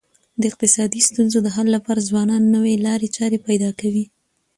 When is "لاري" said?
2.85-3.09